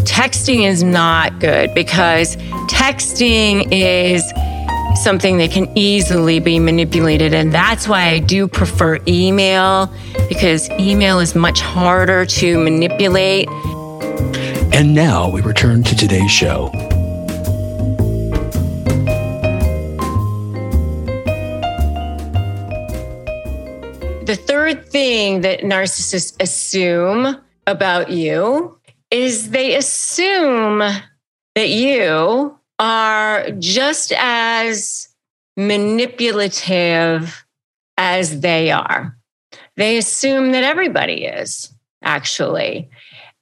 texting 0.00 0.68
is 0.68 0.82
not 0.82 1.40
good 1.40 1.72
because 1.74 2.36
texting 2.68 3.66
is 3.72 4.30
something 5.02 5.38
that 5.38 5.52
can 5.52 5.66
easily 5.74 6.38
be 6.38 6.58
manipulated. 6.58 7.32
And 7.32 7.50
that's 7.50 7.88
why 7.88 8.08
I 8.08 8.18
do 8.18 8.46
prefer 8.46 8.98
email 9.08 9.90
because 10.28 10.68
email 10.72 11.18
is 11.18 11.34
much 11.34 11.62
harder 11.62 12.26
to 12.26 12.62
manipulate. 12.62 13.48
And 14.74 14.94
now 14.94 15.30
we 15.30 15.40
return 15.40 15.82
to 15.84 15.96
today's 15.96 16.30
show. 16.30 16.70
Third 24.64 24.88
thing 24.88 25.42
that 25.42 25.60
narcissists 25.60 26.40
assume 26.40 27.36
about 27.66 28.08
you 28.08 28.78
is 29.10 29.50
they 29.50 29.74
assume 29.76 30.78
that 30.78 31.68
you 31.68 32.58
are 32.78 33.50
just 33.58 34.12
as 34.16 35.08
manipulative 35.56 37.44
as 37.98 38.40
they 38.40 38.70
are. 38.70 39.16
They 39.76 39.98
assume 39.98 40.52
that 40.52 40.64
everybody 40.64 41.26
is, 41.26 41.70
actually. 42.02 42.88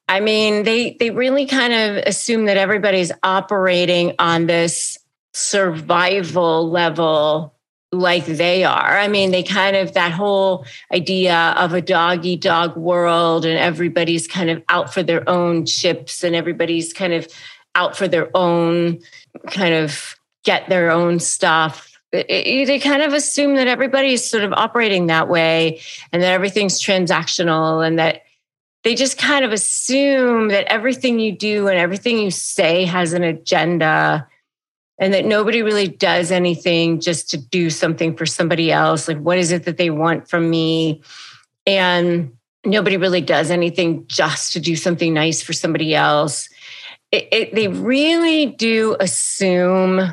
I 0.09 0.19
mean, 0.19 0.65
they 0.65 0.97
they 0.99 1.11
really 1.11 1.47
kind 1.47 1.73
of 1.73 2.03
assume 2.05 2.47
that 2.47 2.57
everybody's 2.57 3.13
operating 3.23 4.15
on 4.19 4.47
this 4.47 4.99
survival 5.35 6.69
level 6.69 7.55
like 7.93 8.25
they 8.25 8.65
are. 8.65 8.99
I 8.99 9.07
mean, 9.09 9.31
they 9.31 9.43
kind 9.43 9.77
of 9.77 9.93
that 9.93 10.13
whole 10.13 10.65
idea 10.93 11.55
of 11.59 11.75
a 11.75 11.83
dog 11.83 12.25
eat 12.25 12.41
dog 12.41 12.75
world 12.77 13.45
and 13.45 13.59
everybody's 13.59 14.27
kind 14.27 14.49
of 14.49 14.63
out 14.71 14.93
for 14.93 15.03
their 15.03 15.29
own 15.29 15.67
chips 15.67 16.25
and 16.25 16.35
everybody's 16.35 16.93
kind 16.93 17.13
of 17.13 17.29
out 17.75 17.97
for 17.97 18.09
their 18.09 18.35
own 18.35 19.01
kind 19.49 19.75
of 19.75 20.17
get 20.45 20.69
their 20.69 20.91
own 20.91 21.21
stuff. 21.21 21.91
they 22.13 22.81
kind 22.83 23.03
of 23.03 23.13
assume 23.13 23.57
that 23.57 23.69
everybody's 23.69 24.25
sort 24.25 24.45
of 24.45 24.53
operating 24.53 25.07
that 25.07 25.29
way 25.29 25.81
and 26.13 26.23
that 26.23 26.33
everything's 26.33 26.81
transactional 26.81 27.87
and 27.87 27.99
that 27.99 28.23
they 28.85 28.95
just 28.95 29.17
kind 29.17 29.45
of 29.45 29.53
assume 29.53 30.49
that 30.49 30.65
everything 30.67 31.19
you 31.19 31.33
do 31.33 31.69
and 31.69 31.79
everything 31.79 32.19
you 32.19 32.31
say 32.31 32.85
has 32.85 33.13
an 33.13 33.23
agenda 33.23 34.27
and 34.99 35.15
that 35.15 35.25
nobody 35.25 35.63
really 35.63 35.89
does 35.89 36.31
anything 36.31 37.01
just 37.01 37.31
to 37.31 37.37
do 37.37 37.71
something 37.71 38.17
for 38.17 38.27
somebody 38.27 38.71
else. 38.71 39.09
Like, 39.09 39.19
what 39.19 39.39
is 39.39 39.53
it 39.53 39.65
that 39.65 39.77
they 39.77 39.91
want 39.91 40.29
from 40.29 40.49
me? 40.49 41.03
And 41.67 42.33
nobody 42.65 42.97
really 42.97 43.21
does 43.21 43.51
anything 43.51 44.07
just 44.07 44.53
to 44.53 44.61
do 44.61 44.77
something 44.77 45.13
nice 45.13 45.43
for 45.43 45.53
somebody 45.53 45.95
else. 45.95 46.49
It, 47.11 47.29
it, 47.33 47.55
they 47.55 47.69
really 47.69 48.47
do 48.47 48.97
assume 49.01 50.13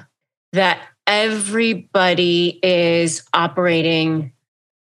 that 0.53 0.81
everybody 1.05 2.59
is 2.63 3.23
operating 3.33 4.31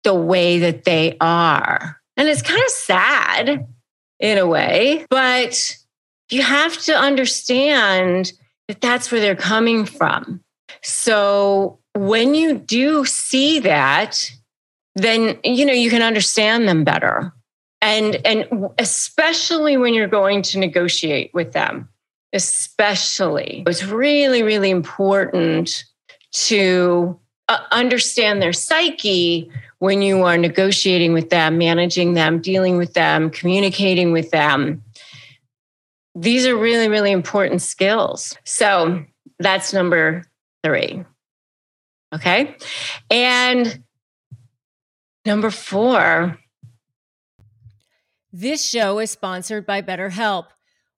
the 0.03 0.13
way 0.13 0.59
that 0.59 0.83
they 0.83 1.17
are. 1.21 1.99
And 2.17 2.27
it's 2.27 2.41
kind 2.41 2.61
of 2.61 2.69
sad 2.69 3.67
in 4.19 4.37
a 4.37 4.47
way, 4.47 5.05
but 5.09 5.77
you 6.29 6.41
have 6.41 6.77
to 6.83 6.97
understand 6.97 8.33
that 8.73 8.81
that's 8.81 9.11
where 9.11 9.21
they're 9.21 9.35
coming 9.35 9.85
from. 9.85 10.41
So 10.81 11.79
when 11.93 12.33
you 12.33 12.57
do 12.57 13.05
see 13.05 13.59
that, 13.59 14.31
then 14.95 15.37
you 15.43 15.65
know 15.65 15.73
you 15.73 15.89
can 15.89 16.01
understand 16.01 16.67
them 16.67 16.83
better. 16.83 17.33
And 17.81 18.15
and 18.25 18.47
especially 18.79 19.77
when 19.77 19.93
you're 19.93 20.07
going 20.07 20.41
to 20.43 20.59
negotiate 20.59 21.31
with 21.33 21.53
them, 21.53 21.89
especially 22.33 23.63
it's 23.67 23.83
really 23.83 24.41
really 24.41 24.71
important 24.71 25.83
to 26.31 27.19
uh, 27.49 27.59
understand 27.71 28.41
their 28.41 28.53
psyche 28.53 29.51
when 29.79 30.01
you 30.01 30.23
are 30.23 30.37
negotiating 30.37 31.13
with 31.13 31.29
them, 31.29 31.57
managing 31.57 32.13
them, 32.13 32.39
dealing 32.39 32.77
with 32.77 32.93
them, 32.93 33.29
communicating 33.29 34.13
with 34.13 34.31
them 34.31 34.81
these 36.15 36.45
are 36.45 36.55
really, 36.55 36.87
really 36.87 37.11
important 37.11 37.61
skills. 37.61 38.37
So 38.43 39.03
that's 39.39 39.73
number 39.73 40.23
three. 40.63 41.03
Okay. 42.13 42.55
And 43.09 43.83
number 45.25 45.49
four. 45.49 46.37
This 48.31 48.67
show 48.67 48.99
is 48.99 49.11
sponsored 49.11 49.65
by 49.65 49.81
BetterHelp. 49.81 50.45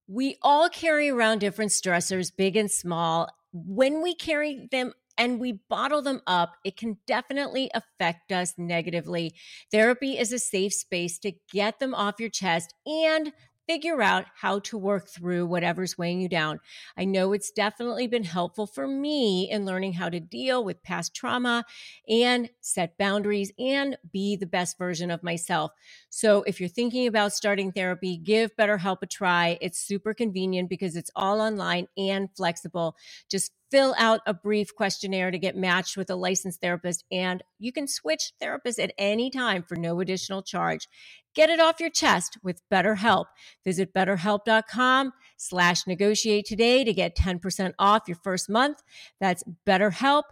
We 0.07 0.37
all 0.41 0.69
carry 0.69 1.09
around 1.09 1.39
different 1.39 1.71
stressors, 1.71 2.31
big 2.35 2.55
and 2.55 2.69
small. 2.69 3.29
When 3.51 4.01
we 4.01 4.13
carry 4.13 4.67
them 4.71 4.93
and 5.17 5.39
we 5.39 5.59
bottle 5.69 6.01
them 6.01 6.21
up, 6.27 6.55
it 6.63 6.77
can 6.77 6.97
definitely 7.07 7.71
affect 7.73 8.31
us 8.31 8.53
negatively. 8.57 9.33
Therapy 9.71 10.17
is 10.17 10.31
a 10.31 10.39
safe 10.39 10.73
space 10.73 11.17
to 11.19 11.33
get 11.51 11.79
them 11.79 11.95
off 11.95 12.19
your 12.19 12.29
chest 12.29 12.73
and 12.85 13.31
figure 13.67 14.01
out 14.01 14.25
how 14.35 14.59
to 14.59 14.77
work 14.77 15.07
through 15.07 15.45
whatever's 15.45 15.97
weighing 15.97 16.21
you 16.21 16.29
down. 16.29 16.59
I 16.97 17.05
know 17.05 17.33
it's 17.33 17.51
definitely 17.51 18.07
been 18.07 18.23
helpful 18.23 18.67
for 18.67 18.87
me 18.87 19.49
in 19.49 19.65
learning 19.65 19.93
how 19.93 20.09
to 20.09 20.19
deal 20.19 20.63
with 20.63 20.83
past 20.83 21.15
trauma 21.15 21.65
and 22.07 22.49
set 22.61 22.97
boundaries 22.97 23.51
and 23.57 23.97
be 24.11 24.35
the 24.35 24.45
best 24.45 24.77
version 24.77 25.11
of 25.11 25.23
myself. 25.23 25.71
So 26.09 26.43
if 26.43 26.59
you're 26.59 26.69
thinking 26.69 27.07
about 27.07 27.33
starting 27.33 27.71
therapy, 27.71 28.17
give 28.17 28.55
BetterHelp 28.55 28.97
a 29.01 29.07
try. 29.07 29.57
It's 29.61 29.79
super 29.79 30.13
convenient 30.13 30.69
because 30.69 30.95
it's 30.95 31.11
all 31.15 31.41
online 31.41 31.87
and 31.97 32.29
flexible. 32.35 32.95
Just 33.29 33.51
fill 33.75 33.93
out 33.97 34.21
a 34.25 34.33
brief 34.33 34.73
questionnaire 34.73 35.31
to 35.31 35.37
get 35.37 35.53
matched 35.57 35.97
with 35.97 36.09
a 36.09 36.15
licensed 36.15 36.61
therapist 36.61 37.03
and 37.11 37.43
you 37.59 37.73
can 37.73 37.89
switch 37.89 38.31
therapists 38.41 38.81
at 38.81 38.93
any 38.97 39.29
time 39.29 39.61
for 39.61 39.75
no 39.75 39.99
additional 39.99 40.41
charge. 40.41 40.87
Get 41.35 41.49
it 41.49 41.59
off 41.59 41.81
your 41.81 41.89
chest 41.89 42.37
with 42.41 42.61
BetterHelp. 42.71 43.25
Visit 43.65 43.93
betterhelp.com 43.93 45.11
slash 45.35 45.85
negotiate 45.85 46.45
today 46.45 46.85
to 46.85 46.93
get 46.93 47.17
10% 47.17 47.73
off 47.77 48.03
your 48.07 48.15
first 48.23 48.49
month. 48.49 48.81
That's 49.19 49.43
betterhelp, 49.67 50.23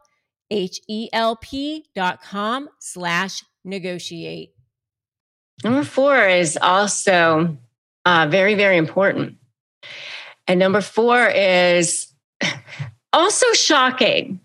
H-E-L-P 0.50 1.86
dot 1.94 2.22
com 2.24 2.70
slash 2.80 3.44
negotiate. 3.66 4.52
Number 5.66 5.84
four 5.84 6.18
is 6.30 6.58
also 6.62 7.58
uh, 8.06 8.28
very, 8.32 8.56
very 8.56 8.78
important. 8.78 9.36
And 10.48 10.62
number 10.62 10.80
four 10.80 11.28
is 11.28 12.08
also 13.14 13.52
shocking 13.54 14.40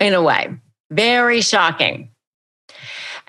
in 0.00 0.14
a 0.14 0.22
way, 0.22 0.54
very 0.90 1.40
shocking. 1.40 2.10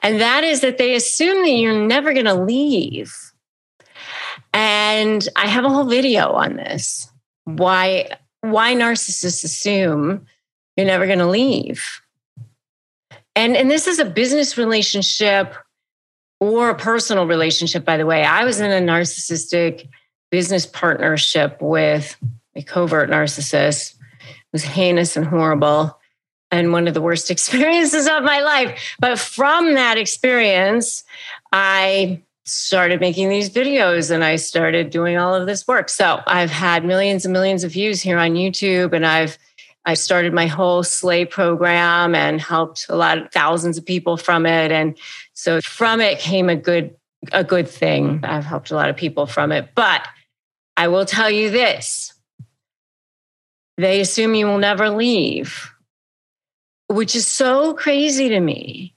And 0.03 0.21
that 0.21 0.43
is 0.43 0.61
that 0.61 0.77
they 0.77 0.93
assume 0.95 1.43
that 1.43 1.49
you're 1.49 1.87
never 1.87 2.13
going 2.13 2.25
to 2.25 2.35
leave. 2.35 3.15
And 4.53 5.27
I 5.35 5.47
have 5.47 5.65
a 5.65 5.69
whole 5.69 5.85
video 5.85 6.31
on 6.31 6.55
this. 6.55 7.09
Why 7.45 8.09
why 8.41 8.75
narcissists 8.75 9.43
assume 9.43 10.25
you're 10.77 10.85
never 10.85 11.05
going 11.05 11.19
to 11.19 11.27
leave. 11.27 11.83
And 13.35 13.55
and 13.55 13.69
this 13.69 13.87
is 13.87 13.99
a 13.99 14.05
business 14.05 14.57
relationship 14.57 15.55
or 16.39 16.69
a 16.69 16.75
personal 16.75 17.27
relationship 17.27 17.85
by 17.85 17.97
the 17.97 18.05
way. 18.05 18.23
I 18.23 18.45
was 18.45 18.59
in 18.59 18.71
a 18.71 18.91
narcissistic 18.91 19.87
business 20.31 20.65
partnership 20.65 21.61
with 21.61 22.15
a 22.55 22.61
covert 22.61 23.09
narcissist. 23.09 23.95
Was 24.55 24.63
heinous 24.63 25.17
and 25.17 25.25
horrible 25.25 25.99
and 26.49 26.71
one 26.71 26.87
of 26.87 26.93
the 26.93 27.01
worst 27.01 27.29
experiences 27.35 28.07
of 28.07 28.23
my 28.23 28.39
life. 28.39 28.95
But 28.99 29.19
from 29.19 29.73
that 29.73 29.97
experience, 29.97 31.03
I 31.51 32.21
started 32.45 33.01
making 33.01 33.27
these 33.27 33.49
videos 33.49 34.11
and 34.11 34.23
I 34.23 34.37
started 34.37 34.91
doing 34.91 35.17
all 35.17 35.35
of 35.35 35.45
this 35.45 35.67
work. 35.67 35.89
So 35.89 36.21
I've 36.25 36.51
had 36.51 36.85
millions 36.85 37.25
and 37.25 37.33
millions 37.33 37.65
of 37.65 37.73
views 37.73 38.01
here 38.01 38.17
on 38.17 38.35
YouTube 38.35 38.93
and 38.93 39.05
I've 39.05 39.37
I 39.83 39.93
started 39.93 40.31
my 40.31 40.47
whole 40.47 40.83
Slay 40.83 41.25
program 41.25 42.15
and 42.15 42.39
helped 42.39 42.85
a 42.87 42.95
lot 42.95 43.17
of 43.17 43.33
thousands 43.33 43.77
of 43.77 43.85
people 43.85 44.15
from 44.15 44.45
it. 44.45 44.71
And 44.71 44.97
so 45.33 45.59
from 45.59 45.99
it 45.99 46.19
came 46.19 46.47
a 46.47 46.55
good 46.55 46.95
a 47.33 47.43
good 47.43 47.67
thing. 47.67 48.21
I've 48.23 48.45
helped 48.45 48.71
a 48.71 48.75
lot 48.75 48.89
of 48.89 48.95
people 48.95 49.25
from 49.25 49.51
it. 49.51 49.71
But 49.75 50.07
I 50.77 50.87
will 50.87 51.05
tell 51.05 51.29
you 51.29 51.49
this. 51.49 52.14
They 53.77 54.01
assume 54.01 54.35
you 54.35 54.47
will 54.47 54.57
never 54.57 54.89
leave 54.89 55.71
which 56.87 57.15
is 57.15 57.27
so 57.27 57.73
crazy 57.73 58.29
to 58.29 58.39
me 58.39 58.95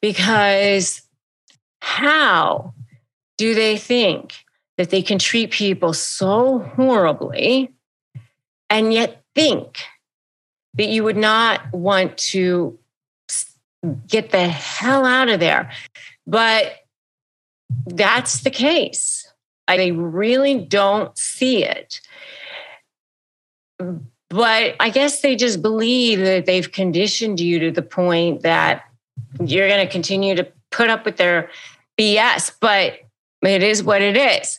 because 0.00 1.02
how 1.80 2.74
do 3.36 3.54
they 3.54 3.76
think 3.76 4.34
that 4.78 4.90
they 4.90 5.02
can 5.02 5.18
treat 5.18 5.50
people 5.50 5.92
so 5.92 6.58
horribly 6.58 7.72
and 8.70 8.92
yet 8.92 9.22
think 9.34 9.82
that 10.74 10.88
you 10.88 11.04
would 11.04 11.16
not 11.16 11.72
want 11.72 12.16
to 12.18 12.78
get 14.08 14.30
the 14.30 14.48
hell 14.48 15.04
out 15.04 15.28
of 15.28 15.40
there? 15.40 15.70
But 16.26 16.74
that's 17.86 18.40
the 18.40 18.50
case. 18.50 19.30
I 19.68 19.86
really 19.88 20.54
don't 20.60 21.16
see 21.18 21.64
it 21.64 22.00
but 23.78 24.76
I 24.80 24.90
guess 24.90 25.20
they 25.20 25.36
just 25.36 25.62
believe 25.62 26.20
that 26.20 26.46
they've 26.46 26.70
conditioned 26.70 27.40
you 27.40 27.58
to 27.60 27.70
the 27.70 27.82
point 27.82 28.42
that 28.42 28.84
you're 29.40 29.68
going 29.68 29.86
to 29.86 29.90
continue 29.90 30.34
to 30.34 30.46
put 30.70 30.90
up 30.90 31.04
with 31.04 31.16
their 31.16 31.50
BS, 31.98 32.52
but 32.60 33.00
it 33.42 33.62
is 33.62 33.82
what 33.82 34.02
it 34.02 34.16
is. 34.16 34.58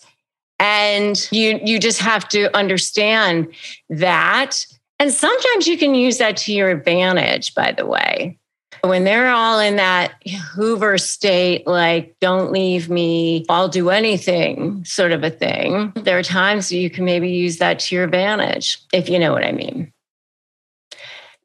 And 0.60 1.28
you 1.32 1.60
you 1.64 1.80
just 1.80 2.00
have 2.00 2.28
to 2.30 2.56
understand 2.58 3.54
that. 3.90 4.66
And 5.00 5.14
sometimes 5.14 5.68
you 5.68 5.78
can 5.78 5.94
use 5.94 6.18
that 6.18 6.38
to 6.38 6.54
your 6.54 6.70
advantage, 6.70 7.54
by 7.54 7.72
the 7.72 7.86
way. 7.86 8.40
When 8.88 9.04
they're 9.04 9.30
all 9.30 9.60
in 9.60 9.76
that 9.76 10.13
Hoover 10.54 10.97
state, 10.97 11.67
like, 11.67 12.15
don't 12.19 12.52
leave 12.52 12.89
me, 12.89 13.45
I'll 13.50 13.67
do 13.67 13.89
anything 13.89 14.84
sort 14.86 15.12
of 15.12 15.23
a 15.23 15.30
thing, 15.30 15.93
there 15.95 16.17
are 16.17 16.23
times 16.23 16.71
you 16.71 16.89
can 16.89 17.06
maybe 17.06 17.30
use 17.30 17.58
that 17.58 17.80
to 17.80 17.95
your 17.95 18.06
advantage, 18.06 18.80
if 18.93 19.10
you 19.10 19.19
know 19.19 19.34
what 19.34 19.43
I 19.43 19.52
mean. 19.52 19.91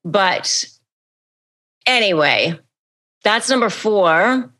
But 0.05 0.64
anyway, 1.87 2.59
that's 3.24 3.48
number 3.48 3.70
four. 3.70 4.52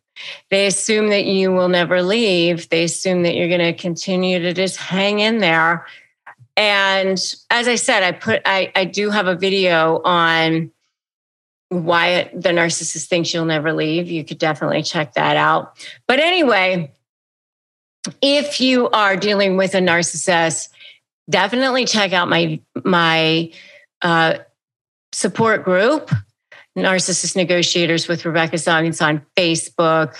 They 0.51 0.67
assume 0.67 1.09
that 1.09 1.25
you 1.25 1.53
will 1.53 1.69
never 1.69 2.03
leave. 2.03 2.69
They 2.69 2.85
assume 2.85 3.23
that 3.23 3.35
you're 3.35 3.49
going 3.49 3.61
to 3.61 3.73
continue 3.73 4.39
to 4.41 4.53
just 4.53 4.77
hang 4.77 5.21
in 5.21 5.39
there. 5.39 5.87
And 6.57 7.19
as 7.51 7.67
I 7.67 7.77
said, 7.77 8.03
I 8.03 8.13
put 8.13 8.43
I, 8.45 8.71
I 8.77 8.85
do 8.85 9.11
have 9.11 9.27
a 9.27 9.35
video 9.35 10.03
on 10.05 10.71
why 11.73 12.31
the 12.35 12.51
narcissist 12.51 13.09
thinks 13.09 13.33
you'll 13.33 13.45
never 13.45 13.73
leave. 13.73 14.11
You 14.11 14.25
could 14.25 14.39
definitely 14.39 14.83
check 14.83 15.15
that 15.15 15.37
out. 15.37 15.75
But 16.07 16.21
anyway, 16.21 16.93
if 18.21 18.61
you 18.61 18.89
are 18.91 19.17
dealing 19.17 19.57
with 19.57 19.75
a 19.75 19.79
narcissist, 19.79 20.69
definitely 21.31 21.85
check 21.85 22.13
out 22.13 22.29
my 22.29 22.61
my 22.85 23.51
uh, 24.03 24.39
support 25.13 25.65
group, 25.65 26.11
Narcissist 26.77 27.37
Negotiators 27.37 28.09
with 28.09 28.25
Rebecca 28.25 28.57
Zung. 28.57 29.03
on 29.03 29.23
Facebook. 29.37 30.17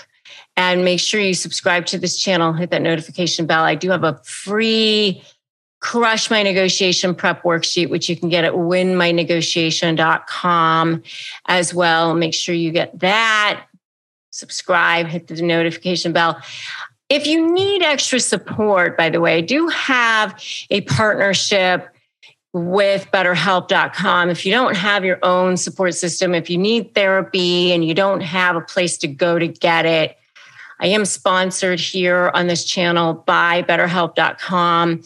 And 0.55 0.85
make 0.85 0.99
sure 0.99 1.19
you 1.19 1.33
subscribe 1.33 1.87
to 1.87 1.97
this 1.97 2.17
channel, 2.17 2.53
hit 2.53 2.69
that 2.69 2.81
notification 2.83 3.47
bell. 3.47 3.63
I 3.63 3.73
do 3.73 3.89
have 3.89 4.03
a 4.03 4.21
free 4.23 5.23
crush 5.83 6.31
my 6.31 6.41
negotiation 6.41 7.13
prep 7.13 7.43
worksheet, 7.43 7.89
which 7.89 8.07
you 8.07 8.15
can 8.15 8.29
get 8.29 8.45
at 8.45 8.53
winmynegotiation.com 8.53 11.03
as 11.47 11.73
well. 11.73 12.15
Make 12.15 12.33
sure 12.33 12.55
you 12.55 12.71
get 12.71 12.97
that. 12.99 13.65
Subscribe, 14.31 15.07
hit 15.07 15.27
the 15.27 15.41
notification 15.41 16.13
bell. 16.13 16.41
If 17.09 17.27
you 17.27 17.53
need 17.53 17.83
extra 17.83 18.21
support, 18.21 18.97
by 18.97 19.09
the 19.09 19.19
way, 19.19 19.35
I 19.37 19.41
do 19.41 19.67
have 19.67 20.41
a 20.69 20.79
partnership 20.81 21.89
with 22.53 23.11
betterhelp.com. 23.11 24.29
If 24.29 24.45
you 24.45 24.53
don't 24.53 24.77
have 24.77 25.03
your 25.03 25.19
own 25.21 25.57
support 25.57 25.95
system, 25.95 26.33
if 26.33 26.49
you 26.49 26.57
need 26.57 26.95
therapy 26.95 27.73
and 27.73 27.83
you 27.83 27.93
don't 27.93 28.21
have 28.21 28.55
a 28.55 28.61
place 28.61 28.97
to 28.99 29.09
go 29.09 29.37
to 29.37 29.49
get 29.49 29.85
it, 29.85 30.15
I 30.79 30.87
am 30.87 31.03
sponsored 31.03 31.81
here 31.81 32.31
on 32.33 32.47
this 32.47 32.63
channel 32.63 33.13
by 33.13 33.63
betterhelp.com. 33.63 35.03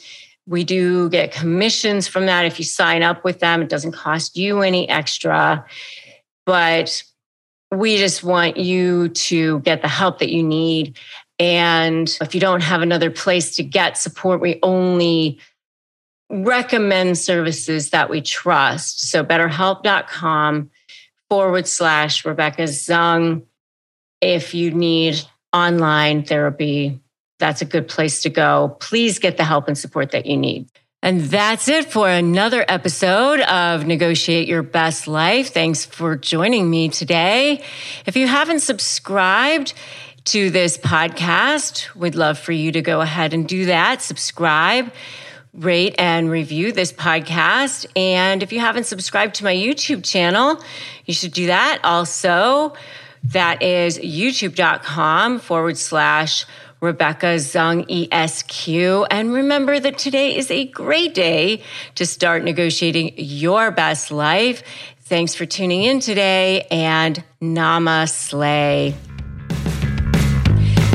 We 0.47 0.63
do 0.63 1.10
get 1.10 1.33
commissions 1.33 2.07
from 2.07 2.25
that 2.25 2.45
if 2.45 2.57
you 2.57 2.65
sign 2.65 3.03
up 3.03 3.23
with 3.23 3.39
them. 3.39 3.62
It 3.62 3.69
doesn't 3.69 3.91
cost 3.91 4.38
you 4.38 4.62
any 4.62 4.88
extra, 4.88 5.65
but 6.45 7.03
we 7.71 7.97
just 7.97 8.23
want 8.23 8.55
you 8.57 9.10
to 9.10 9.60
get 9.60 9.81
the 9.81 9.89
help 9.89 10.19
that 10.19 10.31
you 10.31 10.41
need. 10.41 10.97
And 11.38 12.17
if 12.21 12.33
you 12.33 12.39
don't 12.39 12.63
have 12.63 12.81
another 12.81 13.12
place 13.12 13.57
to 13.57 13.63
get 13.63 13.97
support, 13.97 14.39
we 14.39 14.57
only 14.63 15.39
recommend 16.29 17.17
services 17.17 17.89
that 17.91 18.10
we 18.10 18.21
trust. 18.21 19.10
So 19.10 19.23
betterhelp.com 19.23 20.71
forward 21.29 21.67
slash 21.67 22.25
Rebecca 22.25 22.63
Zung. 22.63 23.43
If 24.21 24.53
you 24.53 24.71
need 24.71 25.21
online 25.53 26.23
therapy, 26.23 26.99
that's 27.39 27.62
a 27.62 27.65
good 27.65 27.88
place 27.88 28.21
to 28.23 28.30
go. 28.30 28.78
Please 28.80 29.19
get 29.19 29.38
the 29.38 29.43
help 29.43 29.67
and 29.67 29.78
support 29.78 30.12
that 30.12 30.26
you 30.26 30.38
need. 30.38 30.69
And 31.04 31.21
that's 31.21 31.67
it 31.67 31.91
for 31.91 32.10
another 32.10 32.65
episode 32.67 33.39
of 33.41 33.86
Negotiate 33.86 34.47
Your 34.47 34.63
Best 34.63 35.08
Life. 35.08 35.54
Thanks 35.54 35.86
for 35.86 36.15
joining 36.15 36.69
me 36.69 36.89
today. 36.89 37.63
If 38.08 38.17
you 38.17 38.28
haven't 38.28 38.62
subscribed 38.62 39.73
to 40.26 40.50
this 40.50 40.78
podcast, 40.78 41.93
we'd 41.95 42.15
love 42.15 42.39
for 42.39 42.52
you 42.52 42.71
to 42.71 42.82
go 42.82 43.02
ahead 43.02 43.34
and 43.34 43.47
do 43.47 43.67
that. 43.67 44.02
Subscribe, 44.02 44.91
rate, 45.54 45.93
and 46.00 46.32
review 46.32 46.71
this 46.71 46.91
podcast. 46.91 47.86
And 47.95 48.41
if 48.41 48.52
you 48.52 48.60
haven't 48.60 48.86
subscribed 48.86 49.36
to 49.36 49.43
my 49.43 49.56
YouTube 49.56 50.04
channel, 50.04 50.62
you 51.06 51.13
should 51.13 51.32
do 51.32 51.45
that 51.45 51.80
also. 51.84 52.73
That 53.23 53.62
is 53.62 54.00
youtube.com 54.00 55.39
forward 55.39 55.78
slash 55.78 56.45
Rebecca 56.81 57.37
Zung 57.37 57.85
ESQ. 57.89 59.07
And 59.09 59.33
remember 59.33 59.79
that 59.79 59.97
today 59.97 60.35
is 60.35 60.51
a 60.51 60.65
great 60.65 61.13
day 61.13 61.63
to 61.95 62.05
start 62.05 62.43
negotiating 62.43 63.13
your 63.17 63.71
best 63.71 64.11
life. 64.11 64.63
Thanks 65.01 65.35
for 65.35 65.45
tuning 65.45 65.83
in 65.83 65.99
today 65.99 66.67
and 66.69 67.23
namaste. 67.41 68.93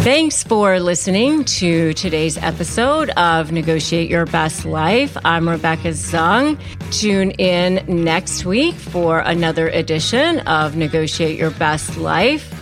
Thanks 0.02 0.42
for 0.42 0.80
listening 0.80 1.44
to 1.44 1.92
today's 1.94 2.36
episode 2.36 3.10
of 3.10 3.52
Negotiate 3.52 4.10
Your 4.10 4.26
Best 4.26 4.64
Life. 4.64 5.16
I'm 5.24 5.48
Rebecca 5.48 5.90
Zung. 5.90 6.58
Tune 6.90 7.30
in 7.32 7.84
next 7.86 8.44
week 8.44 8.74
for 8.74 9.20
another 9.20 9.68
edition 9.68 10.40
of 10.40 10.74
Negotiate 10.74 11.38
Your 11.38 11.52
Best 11.52 11.96
Life. 11.96 12.61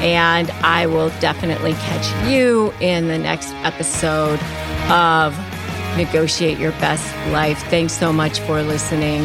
And 0.00 0.50
I 0.62 0.86
will 0.86 1.10
definitely 1.20 1.72
catch 1.72 2.30
you 2.30 2.72
in 2.80 3.08
the 3.08 3.18
next 3.18 3.52
episode 3.64 4.40
of 4.90 5.36
Negotiate 5.96 6.58
Your 6.58 6.72
Best 6.72 7.14
Life. 7.32 7.58
Thanks 7.64 7.92
so 7.92 8.12
much 8.12 8.40
for 8.40 8.62
listening. 8.62 9.22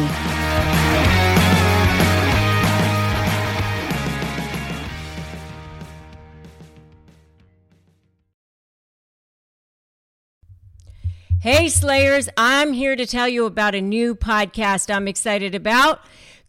Hey, 11.40 11.68
Slayers, 11.68 12.30
I'm 12.38 12.72
here 12.72 12.96
to 12.96 13.04
tell 13.04 13.28
you 13.28 13.44
about 13.44 13.74
a 13.74 13.80
new 13.82 14.14
podcast 14.14 14.88
I'm 14.90 15.06
excited 15.06 15.54
about. 15.54 16.00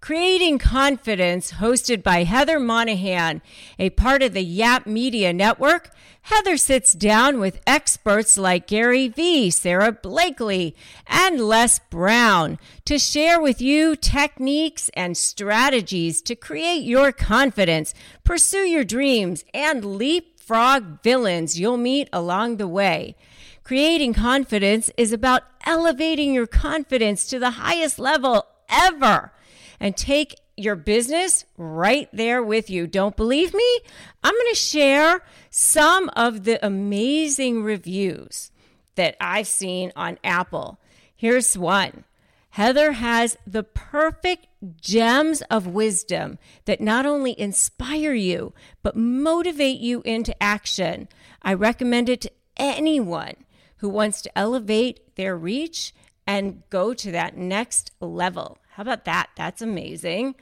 Creating 0.06 0.60
Confidence, 0.60 1.54
hosted 1.54 2.04
by 2.04 2.26
Heather 2.26 2.60
Monahan, 2.60 3.41
a 3.80 3.89
part 3.89 4.22
of 4.22 4.34
the 4.34 4.44
Yap 4.44 4.86
Media 4.86 5.34
Network. 5.34 5.89
Heather 6.22 6.58
sits 6.58 6.94
down 6.94 7.39
with 7.39 7.60
experts 7.65 8.38
like 8.38 8.68
Gary 8.68 9.08
Vee, 9.08 9.50
Sara 9.50 9.91
Blakely, 9.91 10.76
and 11.08 11.41
Les 11.41 11.80
Brown 11.80 12.60
to 12.86 13.00
share 13.00 13.41
with 13.41 13.60
you 13.60 13.96
techniques 13.96 14.91
and 14.94 15.18
strategies 15.18 16.22
to 16.22 16.36
create 16.36 16.84
your 16.84 17.12
confidence, 17.12 17.96
pursue 18.24 18.68
your 18.68 18.84
dreams, 18.84 19.44
and 19.56 19.84
leapfrog 19.98 21.02
villains 21.02 21.60
you'll 21.60 21.78
meet 21.78 22.10
along 22.13 22.58
the 22.58 22.68
way. 22.68 23.15
Creating 23.63 24.13
confidence 24.13 24.91
is 24.98 25.12
about 25.12 25.41
elevating 25.65 26.32
your 26.32 26.46
confidence 26.46 27.26
to 27.26 27.39
the 27.39 27.58
highest 27.58 27.98
level 27.98 28.46
ever 28.70 29.32
and 29.80 29.96
take 29.96 30.36
your 30.58 30.76
business 30.76 31.46
right 31.58 32.10
there 32.14 32.42
with 32.42 32.70
you. 32.70 32.88
Don't 32.88 33.18
believe 33.18 33.54
me? 33.54 33.80
I'm 34.24 34.34
going 34.34 34.54
to 34.54 34.56
share 34.56 35.22
some 35.50 36.10
of 36.16 36.46
the 36.46 36.66
amazing 36.66 37.64
reviews 37.64 38.52
that 38.96 39.18
I've 39.20 39.48
seen 39.48 39.92
on 39.96 40.18
Apple. 40.24 40.80
Here's 41.16 41.58
one. 41.58 42.06
Heather 42.52 42.94
has 42.94 43.38
the 43.46 43.64
perfect 43.64 44.48
gems 44.80 45.42
of 45.50 45.68
wisdom 45.68 46.40
that 46.64 46.80
not 46.80 47.06
only 47.06 47.38
inspire 47.38 48.14
you, 48.14 48.54
but 48.82 48.96
motivate 48.96 49.80
you 49.80 50.02
into 50.04 50.42
action. 50.42 51.10
I 51.42 51.54
recommend 51.54 52.08
it 52.08 52.22
to 52.22 52.32
anyone 52.56 53.36
who 53.78 53.90
wants 53.90 54.22
to 54.22 54.38
elevate 54.38 55.16
their 55.16 55.36
reach 55.36 55.94
and 56.26 56.64
go 56.70 56.94
to 56.94 57.12
that 57.12 57.36
next 57.36 57.92
level. 58.00 58.58
How 58.76 58.82
about 58.82 59.06
that? 59.06 59.30
That's 59.38 59.62
amazing. 59.62 60.36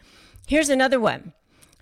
Here's 0.48 0.70
another 0.70 1.00
one. 1.00 1.34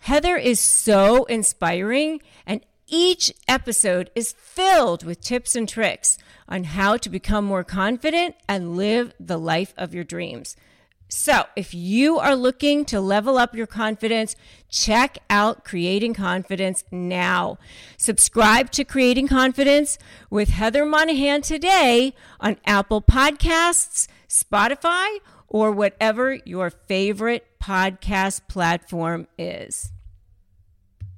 Heather 0.01 0.35
is 0.35 0.59
so 0.59 1.23
inspiring, 1.25 2.21
and 2.45 2.59
each 2.87 3.33
episode 3.47 4.11
is 4.15 4.33
filled 4.33 5.05
with 5.05 5.21
tips 5.21 5.55
and 5.55 5.69
tricks 5.69 6.17
on 6.49 6.65
how 6.65 6.97
to 6.97 7.09
become 7.09 7.45
more 7.45 7.63
confident 7.63 8.35
and 8.49 8.75
live 8.75 9.13
the 9.17 9.39
life 9.39 9.73
of 9.77 9.93
your 9.93 10.03
dreams. 10.03 10.57
So, 11.07 11.45
if 11.55 11.73
you 11.73 12.19
are 12.19 12.35
looking 12.35 12.83
to 12.85 12.99
level 12.99 13.37
up 13.37 13.55
your 13.55 13.67
confidence, 13.67 14.35
check 14.69 15.19
out 15.29 15.63
Creating 15.63 16.13
Confidence 16.13 16.83
now. 16.91 17.57
Subscribe 17.95 18.71
to 18.71 18.83
Creating 18.83 19.27
Confidence 19.27 19.97
with 20.29 20.49
Heather 20.49 20.85
Monahan 20.85 21.41
today 21.41 22.13
on 22.39 22.57
Apple 22.65 23.01
Podcasts, 23.01 24.07
Spotify, 24.29 25.19
or 25.51 25.69
whatever 25.69 26.33
your 26.45 26.69
favorite 26.69 27.45
podcast 27.61 28.47
platform 28.47 29.27
is. 29.37 29.91